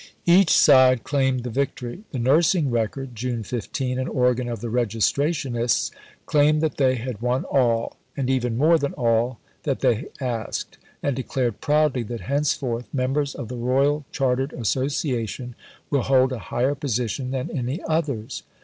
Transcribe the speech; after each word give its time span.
Each 0.25 0.49
side 0.57 1.03
claimed 1.03 1.43
the 1.43 1.51
victory. 1.51 2.01
The 2.09 2.17
Nursing 2.17 2.71
Record 2.71 3.15
(June 3.15 3.43
15) 3.43 3.99
an 3.99 4.07
organ 4.07 4.49
of 4.49 4.59
the 4.59 4.69
Registrationists 4.69 5.91
claimed 6.25 6.59
that 6.61 6.77
they 6.77 6.95
had 6.95 7.21
won 7.21 7.43
all, 7.43 7.97
and 8.17 8.27
even 8.27 8.57
more 8.57 8.79
than 8.79 8.93
all, 8.93 9.37
that 9.61 9.81
they 9.81 10.07
asked, 10.19 10.79
and 11.03 11.15
declared 11.15 11.61
proudly 11.61 12.01
that 12.01 12.21
henceforth 12.21 12.91
"members 12.91 13.35
of 13.35 13.47
the 13.47 13.57
Royal 13.57 14.03
Chartered 14.11 14.53
Association 14.53 15.53
will 15.91 16.01
hold 16.01 16.31
a 16.33 16.39
higher 16.49 16.73
position 16.73 17.29
than 17.29 17.51
any 17.55 17.79
others." 17.87 18.41